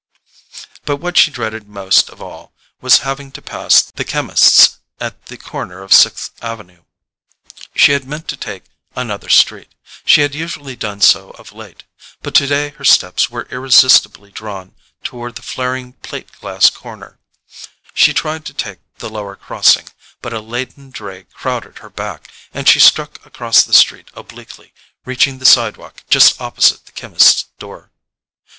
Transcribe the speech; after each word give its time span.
But 0.83 0.95
what 0.97 1.15
she 1.15 1.29
dreaded 1.29 1.67
most 1.69 2.09
of 2.09 2.19
all 2.23 2.53
was 2.81 3.01
having 3.05 3.31
to 3.33 3.39
pass 3.43 3.83
the 3.83 4.03
chemist's 4.03 4.79
at 4.99 5.27
the 5.27 5.37
corner 5.37 5.83
of 5.83 5.93
Sixth 5.93 6.31
Avenue. 6.43 6.85
She 7.75 7.91
had 7.91 8.05
meant 8.05 8.27
to 8.29 8.35
take 8.35 8.63
another 8.95 9.29
street: 9.29 9.67
she 10.03 10.21
had 10.21 10.33
usually 10.33 10.75
done 10.75 11.01
so 11.01 11.29
of 11.37 11.51
late. 11.53 11.83
But 12.23 12.33
today 12.33 12.69
her 12.69 12.83
steps 12.83 13.29
were 13.29 13.47
irresistibly 13.51 14.31
drawn 14.31 14.73
toward 15.03 15.35
the 15.35 15.43
flaring 15.43 15.93
plate 16.01 16.31
glass 16.39 16.71
corner; 16.71 17.19
she 17.93 18.11
tried 18.11 18.43
to 18.45 18.55
take 18.55 18.79
the 18.97 19.07
lower 19.07 19.35
crossing, 19.35 19.87
but 20.19 20.33
a 20.33 20.41
laden 20.41 20.89
dray 20.89 21.25
crowded 21.31 21.77
her 21.77 21.91
back, 21.91 22.27
and 22.55 22.67
she 22.67 22.79
struck 22.79 23.23
across 23.23 23.61
the 23.61 23.71
street 23.71 24.09
obliquely, 24.15 24.73
reaching 25.05 25.37
the 25.37 25.45
sidewalk 25.45 26.03
just 26.09 26.41
opposite 26.41 26.87
the 26.87 26.91
chemist's 26.93 27.49
door. 27.59 27.91